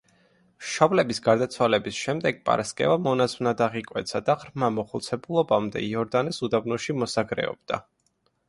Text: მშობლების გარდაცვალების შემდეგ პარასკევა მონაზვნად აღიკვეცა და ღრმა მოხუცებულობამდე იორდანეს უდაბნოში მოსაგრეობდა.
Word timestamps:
მშობლების 0.61 1.19
გარდაცვალების 1.25 1.99
შემდეგ 2.05 2.39
პარასკევა 2.49 2.95
მონაზვნად 3.09 3.61
აღიკვეცა 3.67 4.23
და 4.31 4.37
ღრმა 4.45 4.71
მოხუცებულობამდე 4.79 5.85
იორდანეს 5.91 6.45
უდაბნოში 6.49 6.97
მოსაგრეობდა. 7.05 7.81